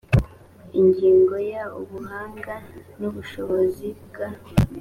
[0.79, 2.55] ingingo ya ubuhanga
[2.99, 4.27] n ubushobozi bwa